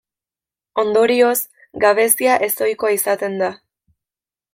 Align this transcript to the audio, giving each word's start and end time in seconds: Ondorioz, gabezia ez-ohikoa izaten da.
Ondorioz, 0.83 1.33
gabezia 1.83 2.39
ez-ohikoa 2.47 2.91
izaten 2.97 3.37
da. 3.43 3.51